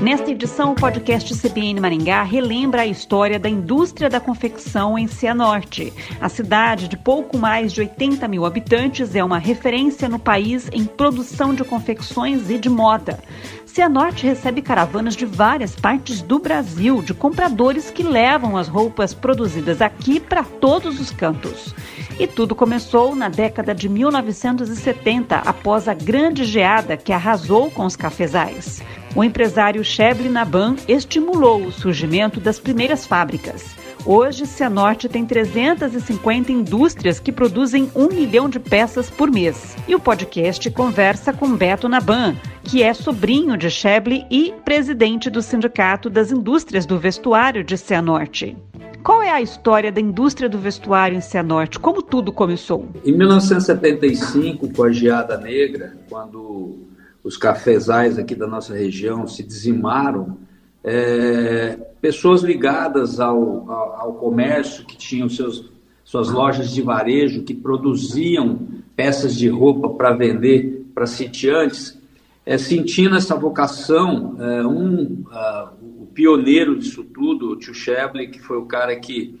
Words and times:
Nesta 0.00 0.30
edição, 0.30 0.72
o 0.72 0.74
podcast 0.74 1.34
CBN 1.36 1.78
Maringá 1.78 2.22
relembra 2.22 2.80
a 2.80 2.86
história 2.86 3.38
da 3.38 3.50
indústria 3.50 4.08
da 4.08 4.18
confecção 4.18 4.98
em 4.98 5.06
Cianorte. 5.06 5.92
A 6.18 6.26
cidade, 6.26 6.88
de 6.88 6.96
pouco 6.96 7.36
mais 7.36 7.70
de 7.70 7.82
80 7.82 8.26
mil 8.26 8.46
habitantes, 8.46 9.14
é 9.14 9.22
uma 9.22 9.36
referência 9.36 10.08
no 10.08 10.18
país 10.18 10.70
em 10.72 10.86
produção 10.86 11.54
de 11.54 11.64
confecções 11.64 12.48
e 12.48 12.56
de 12.56 12.70
moda. 12.70 13.22
Cianorte 13.66 14.24
recebe 14.24 14.62
caravanas 14.62 15.14
de 15.14 15.26
várias 15.26 15.76
partes 15.76 16.22
do 16.22 16.38
Brasil, 16.38 17.02
de 17.02 17.12
compradores 17.12 17.90
que 17.90 18.02
levam 18.02 18.56
as 18.56 18.68
roupas 18.68 19.12
produzidas 19.12 19.82
aqui 19.82 20.18
para 20.18 20.42
todos 20.42 20.98
os 20.98 21.10
cantos. 21.10 21.74
E 22.18 22.26
tudo 22.26 22.54
começou 22.54 23.14
na 23.14 23.28
década 23.28 23.74
de 23.74 23.86
1970, 23.86 25.36
após 25.36 25.86
a 25.86 25.92
grande 25.92 26.44
geada 26.44 26.96
que 26.96 27.12
arrasou 27.12 27.70
com 27.70 27.84
os 27.84 27.96
cafezais. 27.96 28.82
O 29.14 29.24
empresário 29.24 29.82
Cheble 29.82 30.28
Naban 30.28 30.76
estimulou 30.86 31.64
o 31.64 31.72
surgimento 31.72 32.38
das 32.38 32.60
primeiras 32.60 33.06
fábricas. 33.06 33.74
Hoje, 34.06 34.46
Cianorte 34.46 35.08
tem 35.08 35.26
350 35.26 36.52
indústrias 36.52 37.18
que 37.18 37.32
produzem 37.32 37.90
um 37.94 38.06
milhão 38.06 38.48
de 38.48 38.58
peças 38.60 39.10
por 39.10 39.30
mês. 39.30 39.76
E 39.86 39.94
o 39.94 40.00
podcast 40.00 40.70
conversa 40.70 41.32
com 41.32 41.54
Beto 41.54 41.88
Naban, 41.88 42.36
que 42.62 42.82
é 42.82 42.94
sobrinho 42.94 43.56
de 43.56 43.68
Cheble 43.68 44.24
e 44.30 44.54
presidente 44.64 45.28
do 45.28 45.42
Sindicato 45.42 46.08
das 46.08 46.30
Indústrias 46.30 46.86
do 46.86 46.98
Vestuário 46.98 47.64
de 47.64 47.76
Cianorte. 47.76 48.56
Qual 49.02 49.22
é 49.22 49.30
a 49.30 49.42
história 49.42 49.90
da 49.90 50.00
indústria 50.00 50.48
do 50.48 50.58
vestuário 50.58 51.16
em 51.16 51.22
Cianorte? 51.22 51.78
Como 51.78 52.02
tudo 52.02 52.30
começou? 52.30 52.86
Em 53.04 53.12
1975, 53.12 54.72
com 54.72 54.82
a 54.84 54.92
geada 54.92 55.38
negra, 55.38 55.96
quando 56.08 56.89
os 57.22 57.36
cafezais 57.36 58.18
aqui 58.18 58.34
da 58.34 58.46
nossa 58.46 58.74
região 58.74 59.26
se 59.26 59.42
dizimaram, 59.42 60.38
é, 60.82 61.76
pessoas 62.00 62.42
ligadas 62.42 63.20
ao, 63.20 63.70
ao, 63.70 64.00
ao, 64.00 64.12
comércio, 64.14 64.86
que 64.86 64.96
tinham 64.96 65.28
seus, 65.28 65.70
suas 66.02 66.30
lojas 66.30 66.70
de 66.70 66.80
varejo, 66.80 67.42
que 67.42 67.54
produziam 67.54 68.58
peças 68.96 69.36
de 69.36 69.48
roupa 69.48 69.90
para 69.90 70.12
vender 70.12 70.86
para 70.94 71.06
sitiantes, 71.06 71.98
é, 72.44 72.56
sentindo 72.56 73.16
essa 73.16 73.36
vocação, 73.36 74.36
é, 74.40 74.66
um, 74.66 75.22
uh, 75.30 76.06
pioneiro 76.14 76.78
disso 76.78 77.04
tudo, 77.04 77.52
o 77.52 77.56
tio 77.56 77.74
Shebley, 77.74 78.28
que 78.28 78.40
foi 78.40 78.58
o 78.58 78.66
cara 78.66 78.96
que 78.96 79.38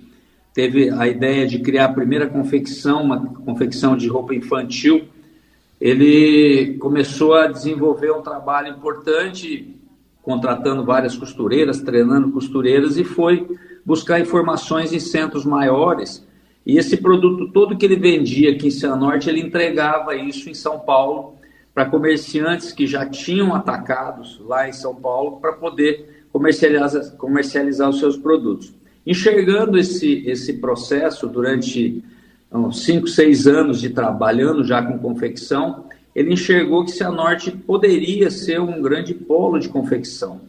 teve 0.54 0.90
a 0.90 1.06
ideia 1.06 1.46
de 1.46 1.58
criar 1.58 1.86
a 1.86 1.92
primeira 1.92 2.26
confecção, 2.26 3.02
uma 3.02 3.26
confecção 3.26 3.96
de 3.96 4.08
roupa 4.08 4.34
infantil, 4.34 5.08
ele 5.80 6.76
começou 6.78 7.34
a 7.34 7.46
desenvolver 7.46 8.12
um 8.12 8.20
trabalho 8.20 8.68
importante, 8.68 9.74
contratando 10.22 10.84
várias 10.84 11.16
costureiras, 11.16 11.80
treinando 11.80 12.30
costureiras 12.30 12.98
e 12.98 13.04
foi 13.04 13.48
buscar 13.84 14.20
informações 14.20 14.92
em 14.92 15.00
centros 15.00 15.46
maiores. 15.46 16.26
E 16.66 16.76
esse 16.76 16.98
produto 16.98 17.50
todo 17.50 17.76
que 17.76 17.86
ele 17.86 17.96
vendia 17.96 18.50
aqui 18.50 18.68
em 18.68 18.70
Cianorte, 18.70 19.30
ele 19.30 19.40
entregava 19.40 20.14
isso 20.14 20.50
em 20.50 20.54
São 20.54 20.78
Paulo 20.78 21.36
para 21.74 21.86
comerciantes 21.86 22.72
que 22.72 22.86
já 22.86 23.06
tinham 23.06 23.54
atacados 23.54 24.38
lá 24.44 24.68
em 24.68 24.72
São 24.72 24.94
Paulo 24.94 25.38
para 25.40 25.54
poder 25.54 26.24
comercializar, 26.30 27.16
comercializar 27.16 27.88
os 27.88 27.98
seus 27.98 28.18
produtos. 28.18 28.74
Enxergando 29.06 29.78
esse, 29.78 30.22
esse 30.26 30.54
processo 30.54 31.26
durante 31.26 32.04
uns 32.58 32.84
5, 32.84 33.06
6 33.06 33.46
anos 33.46 33.80
de 33.80 33.90
trabalhando 33.90 34.64
já 34.64 34.82
com 34.82 34.98
confecção, 34.98 35.84
ele 36.14 36.32
enxergou 36.32 36.84
que 36.84 36.90
Cianorte 36.90 37.50
poderia 37.50 38.30
ser 38.30 38.60
um 38.60 38.82
grande 38.82 39.14
polo 39.14 39.58
de 39.58 39.68
confecção. 39.68 40.40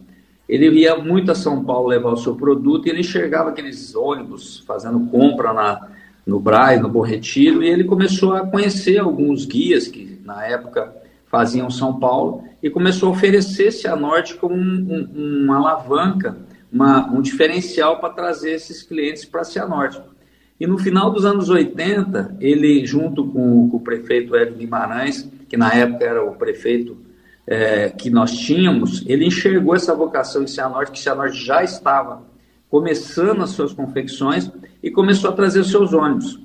Ele 0.48 0.68
ia 0.80 0.96
muito 0.96 1.30
a 1.30 1.34
São 1.34 1.64
Paulo 1.64 1.88
levar 1.88 2.10
o 2.10 2.16
seu 2.16 2.34
produto 2.34 2.86
e 2.86 2.90
ele 2.90 3.00
enxergava 3.00 3.50
aqueles 3.50 3.94
ônibus 3.94 4.58
fazendo 4.66 5.00
compra 5.06 5.52
na, 5.52 5.88
no 6.26 6.40
Braz, 6.40 6.80
no 6.80 6.88
Bom 6.88 7.00
Retiro, 7.00 7.62
e 7.62 7.68
ele 7.68 7.84
começou 7.84 8.34
a 8.34 8.46
conhecer 8.46 8.98
alguns 8.98 9.46
guias 9.46 9.86
que 9.86 10.20
na 10.24 10.44
época 10.44 10.92
faziam 11.26 11.70
São 11.70 11.98
Paulo 11.98 12.44
e 12.62 12.68
começou 12.68 13.08
a 13.08 13.12
oferecer 13.12 13.72
Cianorte 13.72 14.34
como 14.34 14.54
um, 14.54 15.08
um, 15.14 15.44
uma 15.44 15.56
alavanca, 15.56 16.36
uma, 16.70 17.08
um 17.10 17.22
diferencial 17.22 18.00
para 18.00 18.10
trazer 18.10 18.50
esses 18.50 18.82
clientes 18.82 19.24
para 19.24 19.44
Cianorte. 19.44 20.00
E 20.62 20.66
no 20.66 20.78
final 20.78 21.10
dos 21.10 21.24
anos 21.24 21.50
80, 21.50 22.36
ele, 22.38 22.86
junto 22.86 23.26
com, 23.26 23.68
com 23.68 23.78
o 23.78 23.80
prefeito 23.80 24.36
Hélio 24.36 24.54
Guimarães, 24.54 25.28
que 25.48 25.56
na 25.56 25.74
época 25.74 26.04
era 26.04 26.24
o 26.24 26.36
prefeito 26.36 26.96
é, 27.44 27.88
que 27.88 28.08
nós 28.08 28.30
tínhamos, 28.30 29.04
ele 29.08 29.26
enxergou 29.26 29.74
essa 29.74 29.92
vocação 29.92 30.44
em 30.44 30.46
Cianorte, 30.46 30.92
que 30.92 31.00
Cianorte 31.00 31.44
já 31.44 31.64
estava 31.64 32.22
começando 32.70 33.42
as 33.42 33.50
suas 33.50 33.72
confecções 33.72 34.52
e 34.80 34.88
começou 34.88 35.30
a 35.30 35.32
trazer 35.32 35.58
os 35.58 35.68
seus 35.68 35.92
ônibus. 35.92 36.38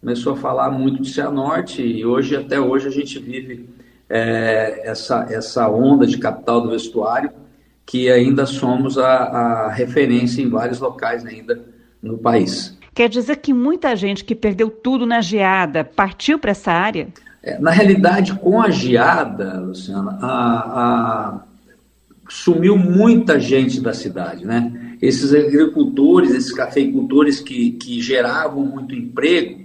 Começou 0.00 0.34
a 0.34 0.36
falar 0.36 0.70
muito 0.70 1.02
de 1.02 1.12
Cianorte 1.12 1.82
e 1.82 2.06
hoje, 2.06 2.36
até 2.36 2.60
hoje, 2.60 2.86
a 2.86 2.90
gente 2.90 3.18
vive 3.18 3.68
é, 4.10 4.82
essa, 4.84 5.26
essa 5.30 5.68
onda 5.70 6.04
de 6.04 6.18
capital 6.18 6.60
do 6.60 6.70
vestuário, 6.70 7.30
que 7.86 8.10
ainda 8.10 8.44
somos 8.44 8.98
a, 8.98 9.06
a 9.06 9.70
referência 9.70 10.42
em 10.42 10.48
vários 10.48 10.80
locais 10.80 11.24
ainda 11.24 11.60
no 12.02 12.18
país. 12.18 12.76
Quer 12.92 13.08
dizer 13.08 13.36
que 13.36 13.54
muita 13.54 13.94
gente 13.94 14.24
que 14.24 14.34
perdeu 14.34 14.68
tudo 14.68 15.06
na 15.06 15.20
geada 15.20 15.84
partiu 15.84 16.38
para 16.38 16.50
essa 16.50 16.72
área? 16.72 17.08
É, 17.42 17.58
na 17.58 17.70
realidade, 17.70 18.34
com 18.34 18.60
a 18.60 18.68
geada, 18.68 19.60
Luciana, 19.60 20.18
a, 20.20 20.28
a 20.28 21.40
sumiu 22.28 22.76
muita 22.76 23.40
gente 23.40 23.80
da 23.80 23.92
cidade, 23.92 24.44
né? 24.44 24.96
Esses 25.00 25.32
agricultores, 25.32 26.32
esses 26.32 26.52
cafeicultores 26.52 27.40
que, 27.40 27.72
que 27.72 28.00
geravam 28.00 28.64
muito 28.64 28.94
emprego 28.94 29.59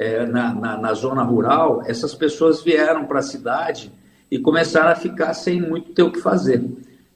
é, 0.00 0.24
na, 0.24 0.54
na, 0.54 0.78
na, 0.78 0.94
zona 0.94 1.22
rural, 1.22 1.82
essas 1.84 2.14
pessoas 2.14 2.62
vieram 2.62 3.04
para 3.04 3.18
a 3.18 3.22
cidade 3.22 3.92
e 4.30 4.38
começaram 4.38 4.92
a 4.92 4.94
ficar 4.94 5.34
sem 5.34 5.60
muito 5.60 5.92
ter 5.92 6.02
o 6.02 6.10
que 6.10 6.22
fazer. 6.22 6.64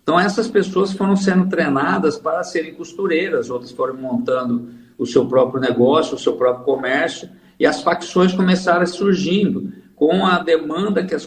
Então, 0.02 0.20
essas 0.20 0.48
pessoas 0.48 0.92
foram 0.92 1.16
sendo 1.16 1.48
treinadas 1.48 2.19
para 2.19 2.44
serem 2.44 2.75
costureiras, 2.75 3.48
outras 3.48 3.70
foram 3.70 3.94
montando 3.94 4.69
o 4.98 5.06
seu 5.06 5.25
próprio 5.25 5.62
negócio, 5.62 6.14
o 6.14 6.19
seu 6.19 6.34
próprio 6.36 6.66
comércio, 6.66 7.31
e 7.58 7.64
as 7.64 7.82
facções 7.82 8.34
começaram 8.34 8.86
surgindo 8.86 9.72
com 9.96 10.26
a 10.26 10.40
demanda 10.40 11.02
que, 11.02 11.14
as, 11.14 11.26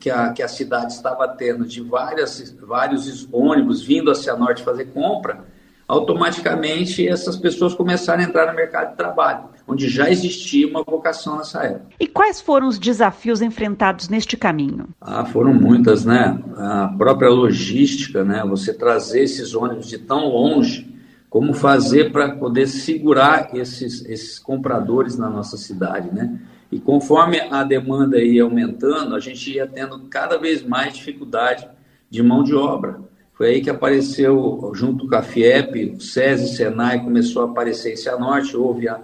que, 0.00 0.08
a, 0.08 0.32
que 0.32 0.42
a 0.42 0.48
cidade 0.48 0.94
estava 0.94 1.28
tendo 1.28 1.66
de 1.66 1.82
várias, 1.82 2.56
vários 2.62 3.28
ônibus 3.30 3.82
vindo 3.82 4.10
a 4.10 4.14
Cianorte 4.14 4.62
fazer 4.62 4.86
compra, 4.86 5.44
automaticamente 5.86 7.06
essas 7.06 7.36
pessoas 7.36 7.74
começaram 7.74 8.22
a 8.22 8.26
entrar 8.26 8.46
no 8.46 8.54
mercado 8.54 8.90
de 8.90 8.96
trabalho, 8.96 9.44
onde 9.66 9.88
já 9.88 10.10
existia 10.10 10.66
uma 10.66 10.82
vocação 10.82 11.38
nessa 11.38 11.62
época. 11.62 11.94
E 12.00 12.06
quais 12.06 12.40
foram 12.40 12.68
os 12.68 12.78
desafios 12.78 13.42
enfrentados 13.42 14.08
neste 14.08 14.36
caminho? 14.36 14.88
Ah, 15.00 15.24
foram 15.24 15.52
muitas, 15.52 16.04
né? 16.04 16.38
A 16.56 16.88
própria 16.96 17.28
logística, 17.28 18.24
né? 18.24 18.42
Você 18.48 18.72
trazer 18.72 19.22
esses 19.22 19.54
ônibus 19.54 19.86
de 19.86 19.98
tão 19.98 20.28
longe 20.28 20.92
como 21.28 21.52
fazer 21.52 22.12
para 22.12 22.36
poder 22.36 22.68
segurar 22.68 23.50
esses, 23.54 24.04
esses 24.06 24.38
compradores 24.38 25.18
na 25.18 25.28
nossa 25.28 25.56
cidade, 25.56 26.14
né? 26.14 26.38
E 26.70 26.78
conforme 26.78 27.40
a 27.40 27.62
demanda 27.62 28.18
ia 28.18 28.42
aumentando, 28.42 29.14
a 29.14 29.20
gente 29.20 29.52
ia 29.52 29.66
tendo 29.66 29.98
cada 30.08 30.38
vez 30.38 30.62
mais 30.62 30.94
dificuldade 30.94 31.68
de 32.08 32.22
mão 32.22 32.42
de 32.42 32.54
obra. 32.54 33.00
Foi 33.34 33.48
aí 33.48 33.60
que 33.60 33.68
apareceu, 33.68 34.70
junto 34.74 35.08
com 35.08 35.16
a 35.16 35.22
FIEP, 35.22 35.96
o 35.96 36.00
SESI, 36.00 36.56
SENAI, 36.56 37.02
começou 37.02 37.42
a 37.42 37.46
aparecer 37.46 37.92
em 37.92 37.96
Cianorte, 37.96 38.56
houve 38.56 38.88
a, 38.88 39.00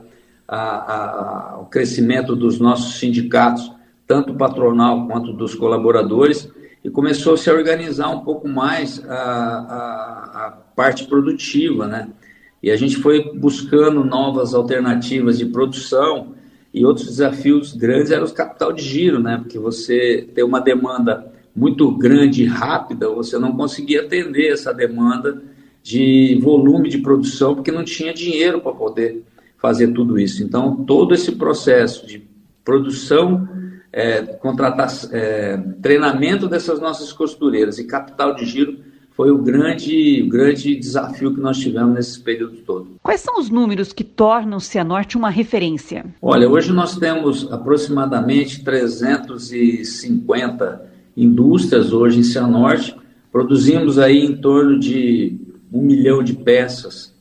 a, 0.47 1.56
a, 1.56 1.59
o 1.61 1.67
crescimento 1.67 2.37
dos 2.37 2.61
nossos 2.61 3.00
sindicatos, 3.00 3.73
tanto 4.06 4.35
patronal 4.35 5.09
quanto 5.09 5.32
dos 5.32 5.56
colaboradores, 5.56 6.49
e 6.85 6.88
começou 6.88 7.35
a 7.35 7.37
se 7.37 7.50
organizar 7.50 8.09
um 8.11 8.21
pouco 8.21 8.49
mais 8.49 9.05
a, 9.05 9.15
a, 9.15 10.47
a 10.47 10.50
parte 10.76 11.06
produtiva, 11.06 11.88
né? 11.88 12.09
E 12.62 12.71
a 12.71 12.76
gente 12.76 12.97
foi 12.97 13.33
buscando 13.35 14.05
novas 14.05 14.55
alternativas 14.55 15.38
de 15.38 15.47
produção 15.47 16.35
e 16.73 16.85
outros 16.85 17.06
desafios 17.06 17.75
grandes 17.75 18.12
eram 18.12 18.25
os 18.25 18.33
capital 18.33 18.73
de 18.73 18.83
giro, 18.83 19.19
né? 19.19 19.38
Porque 19.38 19.59
você 19.59 20.29
tem 20.35 20.44
uma 20.44 20.61
demanda 20.61 21.33
muito 21.55 21.91
grande 21.93 22.44
e 22.44 22.47
rápida, 22.47 23.08
você 23.08 23.38
não 23.38 23.56
conseguia 23.56 24.02
atender 24.02 24.52
essa 24.52 24.73
demanda 24.73 25.43
de 25.82 26.38
volume 26.43 26.88
de 26.88 26.99
produção 26.99 27.55
porque 27.55 27.73
não 27.73 27.85
tinha 27.85 28.12
dinheiro 28.12 28.61
para 28.61 28.73
poder 28.73 29.23
fazer 29.58 29.88
tudo 29.88 30.19
isso. 30.19 30.43
Então, 30.43 30.85
todo 30.85 31.14
esse 31.14 31.32
processo 31.32 32.06
de 32.06 32.23
produção, 32.64 33.49
é, 33.93 34.23
contratar, 34.23 34.88
é, 35.12 35.58
treinamento 35.82 36.49
dessas 36.49 36.81
nossas 36.81 37.12
costureiras 37.12 37.79
e 37.79 37.85
capital 37.85 38.35
de 38.35 38.44
giro 38.44 38.79
foi 39.11 39.31
o 39.31 39.38
grande, 39.38 40.23
o 40.23 40.29
grande 40.29 40.76
desafio 40.76 41.35
que 41.35 41.41
nós 41.41 41.58
tivemos 41.58 41.94
nesse 41.94 42.20
período 42.20 42.58
todo. 42.58 42.97
Quais 43.02 43.20
são 43.20 43.38
os 43.38 43.50
números 43.50 43.93
que 43.93 44.05
tornam 44.05 44.56
o 44.56 44.61
Cianorte 44.61 45.19
uma 45.19 45.29
referência? 45.29 46.06
Olha, 46.23 46.49
hoje 46.49 46.73
nós 46.73 46.97
temos 46.97 47.52
aproximadamente 47.52 48.64
350 48.64 50.90
indústrias 51.17 51.93
hoje 51.93 52.21
em 52.21 52.23
Cianorte. 52.23 52.95
Produzimos 53.31 53.99
aí 53.99 54.19
em 54.19 54.37
torno 54.37 54.79
de 54.79 55.39
um 55.73 55.83
milhão 55.83 56.23
de 56.23 56.35
peças 56.35 57.15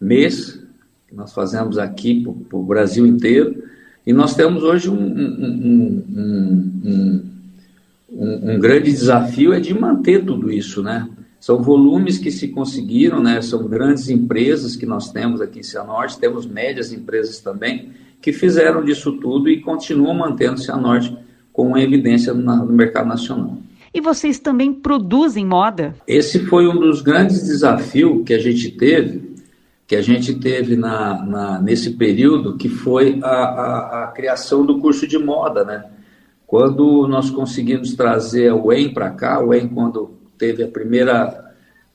mês, 0.00 0.60
que 1.08 1.14
nós 1.14 1.32
fazemos 1.32 1.78
aqui 1.78 2.22
para 2.48 2.58
o 2.58 2.62
Brasil 2.62 3.06
inteiro. 3.06 3.62
E 4.06 4.12
nós 4.12 4.34
temos 4.34 4.62
hoje 4.62 4.88
um, 4.88 4.94
um, 4.94 6.04
um, 6.84 8.52
um, 8.52 8.58
grande 8.58 8.92
desafio 8.92 9.52
é 9.52 9.58
de 9.58 9.74
manter 9.74 10.24
tudo 10.24 10.52
isso, 10.52 10.82
né? 10.82 11.08
São 11.40 11.62
volumes 11.62 12.18
que 12.18 12.30
se 12.30 12.48
conseguiram, 12.48 13.22
né? 13.22 13.42
São 13.42 13.66
grandes 13.66 14.08
empresas 14.08 14.76
que 14.76 14.86
nós 14.86 15.10
temos 15.10 15.40
aqui 15.40 15.60
em 15.60 15.64
Cianorte, 15.64 16.18
temos 16.18 16.46
médias 16.46 16.92
empresas 16.92 17.40
também 17.40 17.90
que 18.20 18.32
fizeram 18.32 18.84
disso 18.84 19.12
tudo 19.12 19.48
e 19.48 19.60
continuam 19.60 20.14
mantendo 20.14 20.60
Cianorte 20.60 21.16
com 21.56 21.74
evidência 21.78 22.34
no 22.34 22.66
mercado 22.66 23.08
nacional. 23.08 23.56
E 23.94 23.98
vocês 23.98 24.38
também 24.38 24.74
produzem 24.74 25.46
moda? 25.46 25.94
Esse 26.06 26.40
foi 26.40 26.68
um 26.68 26.78
dos 26.78 27.00
grandes 27.00 27.44
desafios 27.44 28.22
que 28.26 28.34
a 28.34 28.38
gente 28.38 28.70
teve, 28.72 29.34
que 29.86 29.96
a 29.96 30.02
gente 30.02 30.34
teve 30.34 30.76
na, 30.76 31.24
na 31.24 31.58
nesse 31.58 31.92
período, 31.92 32.58
que 32.58 32.68
foi 32.68 33.18
a, 33.22 33.28
a, 33.28 34.04
a, 34.04 34.06
criação 34.08 34.66
do 34.66 34.78
curso 34.78 35.06
de 35.06 35.16
moda, 35.16 35.64
né? 35.64 35.82
Quando 36.46 37.08
nós 37.08 37.30
conseguimos 37.30 37.94
trazer 37.94 38.52
o 38.52 38.66
UEM 38.66 38.92
para 38.92 39.08
cá, 39.08 39.42
o 39.42 39.48
UEM 39.48 39.66
quando 39.68 40.10
teve 40.36 40.62
a 40.62 40.68
primeira, 40.68 41.54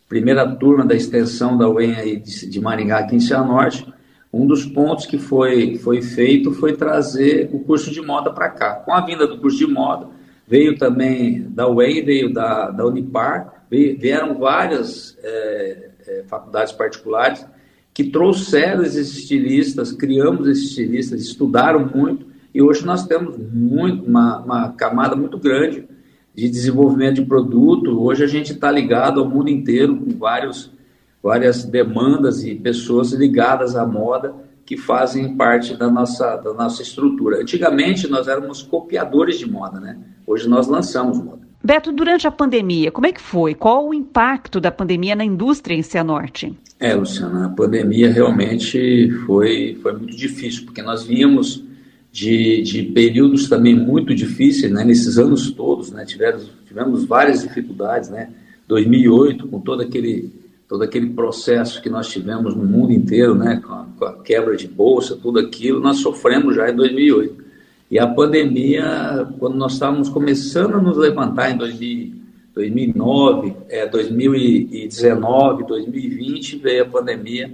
primeira 0.10 0.48
turma 0.56 0.84
da 0.84 0.96
extensão 0.96 1.56
da 1.56 1.70
UEM 1.70 1.94
aí 1.94 2.16
de, 2.16 2.50
de 2.50 2.60
Maringá 2.60 2.98
aqui 2.98 3.16
em 3.16 3.20
Cianorte, 3.20 3.86
um 4.34 4.48
dos 4.48 4.66
pontos 4.66 5.06
que 5.06 5.18
foi, 5.18 5.76
foi 5.78 6.02
feito 6.02 6.52
foi 6.54 6.74
trazer 6.76 7.50
o 7.52 7.60
curso 7.60 7.92
de 7.92 8.02
moda 8.02 8.32
para 8.32 8.50
cá. 8.50 8.76
Com 8.76 8.94
a 8.94 9.02
vinda 9.02 9.28
do 9.28 9.40
curso 9.40 9.58
de 9.58 9.68
moda, 9.68 10.08
veio 10.48 10.78
também 10.78 11.44
da 11.50 11.68
UEM, 11.68 12.04
veio 12.04 12.34
da, 12.34 12.72
da 12.72 12.86
Unipar, 12.86 13.66
veio, 13.70 13.98
vieram 14.00 14.38
várias 14.38 15.18
é, 15.24 15.90
é, 16.08 16.24
faculdades 16.28 16.74
particulares 16.74 17.46
que 17.94 18.06
trouxeram 18.06 18.84
esses 18.84 19.18
estilistas, 19.18 19.92
criamos 19.92 20.48
esses 20.48 20.70
estilistas, 20.70 21.22
estudaram 21.22 21.90
muito, 21.94 22.26
e 22.54 22.62
hoje 22.62 22.86
nós 22.86 23.06
temos 23.06 23.38
muito, 23.38 24.06
uma, 24.06 24.40
uma 24.40 24.70
camada 24.74 25.16
muito 25.16 25.38
grande 25.38 25.88
de 26.34 26.50
desenvolvimento 26.50 27.16
de 27.16 27.26
produto. 27.26 28.02
Hoje 28.02 28.24
a 28.24 28.28
gente 28.28 28.54
está 28.54 28.72
ligado 28.72 29.20
ao 29.20 29.30
mundo 29.30 29.50
inteiro 29.50 29.96
com 29.98 30.18
vários, 30.18 30.72
várias 31.22 31.64
demandas 31.64 32.44
e 32.44 32.56
pessoas 32.56 33.12
ligadas 33.12 33.76
à 33.76 33.86
moda 33.86 34.34
que 34.66 34.78
fazem 34.78 35.36
parte 35.36 35.76
da 35.76 35.90
nossa, 35.90 36.38
da 36.38 36.54
nossa 36.54 36.82
estrutura. 36.82 37.42
Antigamente 37.42 38.08
nós 38.08 38.28
éramos 38.28 38.62
copiadores 38.62 39.38
de 39.38 39.50
moda, 39.50 39.80
né? 39.80 39.98
Hoje 40.26 40.48
nós 40.48 40.68
lançamos 40.68 41.18
moda. 41.18 41.42
Beto, 41.64 41.92
durante 41.92 42.26
a 42.26 42.32
pandemia, 42.32 42.92
como 42.92 43.06
é 43.06 43.12
que 43.12 43.22
foi? 43.22 43.54
Qual 43.54 43.88
o 43.88 43.94
impacto 43.94 44.60
da 44.60 44.72
pandemia 44.72 45.16
na 45.16 45.24
indústria 45.24 45.76
em 45.76 45.84
Cianorte? 45.84 46.58
É, 46.80 46.96
Luciana, 46.96 47.46
a 47.46 47.50
pandemia 47.50 48.12
realmente 48.12 49.12
foi, 49.28 49.78
foi 49.82 49.94
muito 49.94 50.16
difícil, 50.16 50.66
porque 50.66 50.82
nós 50.82 51.04
vínhamos 51.04 51.64
de, 52.12 52.64
de 52.64 52.84
períodos 52.84 53.48
também 53.48 53.76
muito 53.76 54.16
difíceis, 54.16 54.72
né? 54.72 54.84
Nesses 54.84 55.20
anos 55.20 55.52
todos, 55.52 55.92
né? 55.92 56.04
Tivemos, 56.04 56.50
tivemos 56.66 57.06
várias 57.06 57.44
dificuldades, 57.44 58.10
né? 58.10 58.30
2008, 58.68 59.48
com 59.48 59.60
todo 59.60 59.82
aquele, 59.82 60.32
todo 60.72 60.84
aquele 60.84 61.10
processo 61.10 61.82
que 61.82 61.90
nós 61.90 62.08
tivemos 62.08 62.56
no 62.56 62.64
mundo 62.64 62.94
inteiro, 62.94 63.36
né? 63.36 63.62
Com 63.62 63.74
a, 63.74 63.86
com 64.00 64.06
a 64.06 64.14
quebra 64.24 64.56
de 64.56 64.70
bolsa, 64.70 65.18
tudo 65.22 65.38
aquilo, 65.38 65.82
nós 65.82 65.98
sofremos 65.98 66.56
já 66.56 66.72
em 66.72 66.74
2008. 66.74 67.44
E 67.92 68.00
a 68.00 68.08
pandemia, 68.08 69.28
quando 69.38 69.58
nós 69.58 69.74
estávamos 69.74 70.08
começando 70.08 70.76
a 70.76 70.82
nos 70.82 70.96
levantar 70.96 71.52
em 71.52 71.58
2000, 71.58 72.14
2009, 72.56 73.54
é, 73.68 73.86
2019, 73.86 75.66
2020, 75.66 76.56
veio 76.60 76.84
a 76.84 76.88
pandemia, 76.88 77.54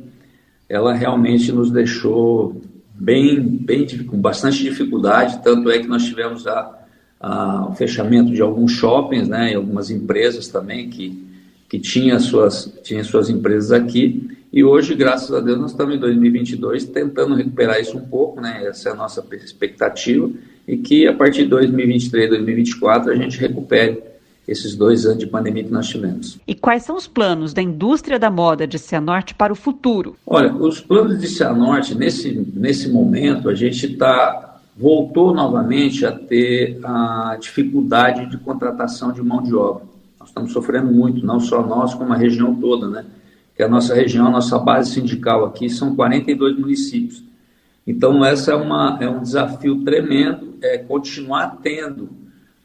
ela 0.70 0.94
realmente 0.94 1.52
nos 1.52 1.72
deixou 1.72 2.62
bem, 2.94 3.42
bem 3.42 3.88
com 4.06 4.22
bastante 4.22 4.62
dificuldade, 4.62 5.42
tanto 5.44 5.72
é 5.72 5.80
que 5.80 5.88
nós 5.88 6.06
tivemos 6.06 6.46
a, 6.46 6.86
a, 7.20 7.68
o 7.68 7.74
fechamento 7.74 8.32
de 8.32 8.44
alguns 8.44 8.74
shoppings, 8.74 9.28
né, 9.28 9.54
e 9.54 9.56
algumas 9.56 9.90
empresas 9.90 10.48
também 10.48 10.88
que, 10.88 11.27
que 11.70 11.80
tinham 11.80 12.20
suas, 12.20 12.74
tinham 12.84 13.04
suas 13.04 13.30
empresas 13.30 13.72
aqui, 13.72 14.38
e 14.52 14.64
hoje, 14.64 14.96
graças 14.96 15.34
a 15.34 15.40
Deus, 15.40 15.60
nós 15.60 15.72
estamos 15.72 15.96
em 15.96 16.00
2022 16.00 16.86
tentando 16.86 17.36
recuperar 17.36 17.80
isso 17.80 17.98
um 17.98 18.08
pouco, 18.08 18.40
né, 18.40 18.64
essa 18.66 18.90
é 18.90 18.92
a 18.92 18.96
nossa 18.96 19.24
expectativa, 19.34 20.30
e 20.68 20.78
que 20.78 21.08
a 21.08 21.14
partir 21.14 21.44
de 21.44 21.50
2023, 21.50 22.30
2024 22.30 23.12
a 23.12 23.16
gente 23.16 23.38
recupere 23.38 24.02
esses 24.48 24.76
dois 24.76 25.06
anos 25.06 25.20
de 25.20 25.28
pandemia 25.28 25.66
que 25.66 25.72
nós 25.72 25.88
tivemos. 25.88 26.40
E 26.48 26.56
quais 26.56 26.84
são 26.84 26.96
os 26.96 27.06
planos 27.06 27.54
da 27.54 27.62
indústria 27.62 28.18
da 28.18 28.32
moda 28.32 28.66
de 28.66 28.80
Cianorte 28.80 29.36
para 29.36 29.52
o 29.52 29.56
futuro? 29.56 30.16
Olha, 30.26 30.54
os 30.54 30.80
planos 30.80 31.20
de 31.20 31.28
Cianorte, 31.28 31.94
nesse, 31.94 32.32
nesse 32.54 32.88
momento, 32.90 33.50
a 33.50 33.56
gente 33.56 33.86
está 33.86 34.48
voltou 34.78 35.34
novamente 35.34 36.06
a 36.06 36.12
ter 36.12 36.80
a 36.84 37.36
dificuldade 37.40 38.30
de 38.30 38.38
contratação 38.38 39.12
de 39.12 39.24
mão 39.24 39.42
de 39.42 39.54
obra. 39.56 39.84
Nós 40.28 40.30
estamos 40.30 40.52
sofrendo 40.52 40.92
muito, 40.92 41.26
não 41.26 41.40
só 41.40 41.66
nós, 41.66 41.94
como 41.94 42.12
a 42.12 42.18
região 42.18 42.54
toda, 42.54 42.88
né? 42.88 43.06
Que 43.56 43.64
a 43.64 43.68
nossa 43.70 43.96
região, 43.96 44.28
a 44.28 44.30
nossa 44.30 44.60
base 44.60 44.92
sindical 44.92 45.46
aqui 45.46 45.70
são 45.70 45.96
42 45.96 46.60
municípios. 46.60 47.24
Então, 47.86 48.24
essa 48.26 48.52
é, 48.52 48.56
uma, 48.56 48.98
é 49.00 49.10
um 49.10 49.22
desafio 49.22 49.84
tremendo, 49.86 50.56
é 50.62 50.78
continuar 50.80 51.60
tendo 51.64 52.10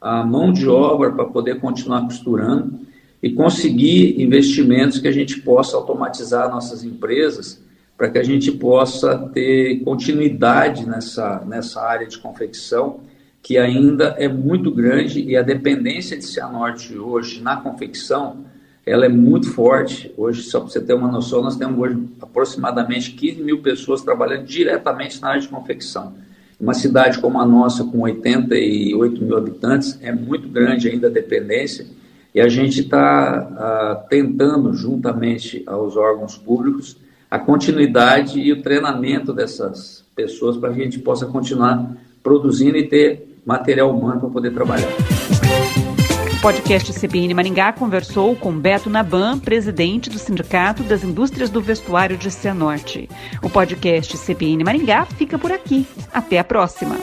a 0.01 0.25
mão 0.27 0.53
de 0.53 0.69
obra 0.69 1.13
para 1.13 1.25
poder 1.25 1.61
continuar 1.61 2.03
costurando 2.03 2.81
e 3.23 3.31
conseguir 3.31 4.21
investimentos 4.21 4.99
que 4.99 5.07
a 5.07 5.13
gente 5.13 5.41
possa 5.41 5.77
automatizar 5.77 6.51
nossas 6.51 6.83
empresas 6.83 7.63
para 7.97 8.11
que 8.11 8.19
a 8.19 8.25
gente 8.25 8.51
possa 8.51 9.17
ter 9.33 9.81
continuidade 9.85 10.85
nessa, 10.85 11.45
nessa 11.47 11.81
área 11.81 12.09
de 12.09 12.19
confecção 12.19 12.99
que 13.43 13.59
ainda 13.59 14.15
é 14.19 14.29
muito 14.29 14.71
grande 14.71 15.21
e 15.21 15.37
a 15.37 15.43
dependência 15.43 16.17
de 16.17 16.25
Cianorte 16.25 16.97
hoje 16.97 17.43
na 17.43 17.57
confecção 17.57 18.45
ela 18.85 19.07
é 19.07 19.09
muito 19.09 19.51
forte. 19.51 20.13
Hoje, 20.17 20.43
só 20.43 20.61
para 20.61 20.69
você 20.69 20.81
ter 20.81 20.95
uma 20.95 21.11
noção, 21.11 21.43
nós 21.43 21.57
temos 21.57 21.79
hoje 21.79 21.99
aproximadamente 22.21 23.13
15 23.13 23.43
mil 23.43 23.63
pessoas 23.63 24.03
trabalhando 24.03 24.45
diretamente 24.45 25.21
na 25.21 25.29
área 25.29 25.41
de 25.41 25.49
confecção. 25.49 26.15
Uma 26.59 26.75
cidade 26.75 27.19
como 27.21 27.41
a 27.41 27.47
nossa, 27.47 27.85
com 27.85 28.01
88 28.01 29.25
mil 29.25 29.37
habitantes, 29.37 29.99
é 30.03 30.13
muito 30.13 30.49
grande 30.49 30.89
ainda 30.89 31.07
a 31.07 31.11
dependência 31.11 31.87
e 32.35 32.41
a 32.41 32.49
gente 32.49 32.81
está 32.81 34.03
uh, 34.05 34.09
tentando, 34.09 34.73
juntamente 34.73 35.63
aos 35.67 35.97
órgãos 35.97 36.37
públicos, 36.37 36.97
a 37.31 37.39
continuidade 37.39 38.41
e 38.41 38.53
o 38.53 38.63
treinamento 38.63 39.33
dessas 39.33 40.05
pessoas 40.15 40.57
para 40.57 40.73
que 40.73 40.81
a 40.81 40.85
gente 40.85 40.99
possa 40.99 41.27
continuar 41.27 41.95
produzindo 42.23 42.77
e 42.77 42.89
ter 42.89 43.32
material 43.45 43.91
humano 43.91 44.21
para 44.21 44.31
poder 44.31 44.53
trabalhar. 44.53 44.91
podcast 46.43 46.93
CBN 46.93 47.35
Maringá 47.35 47.73
conversou 47.73 48.35
com 48.35 48.53
Beto 48.59 48.91
Naban, 48.91 49.39
presidente 49.39 50.11
do 50.11 50.19
Sindicato 50.19 50.83
das 50.83 51.05
Indústrias 51.05 51.51
do 51.51 51.61
Vestuário 51.61 52.19
de 52.19 52.31
Cianorte. 52.31 53.09
O 53.43 53.49
podcast 53.49 54.19
CBN 54.19 54.65
Maringá 54.65 55.05
fica 55.05 55.39
por 55.39 55.53
aqui. 55.53 55.87
Até 56.13 56.39
a 56.39 56.45
próxima. 56.45 56.99